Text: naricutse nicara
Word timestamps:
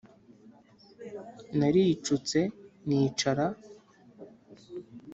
naricutse 1.57 2.39
nicara 2.87 3.45